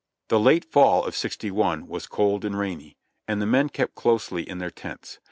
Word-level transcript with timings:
The 0.29 0.39
late 0.39 0.65
fall 0.65 1.05
of 1.05 1.13
'6i 1.13 1.83
was 1.85 2.07
cold 2.07 2.43
and 2.43 2.57
rainy, 2.57 2.97
and 3.27 3.39
the 3.39 3.45
men 3.45 3.69
kept 3.69 3.93
closely 3.93 4.41
in 4.49 4.57
their 4.57 4.71
tents. 4.71 5.19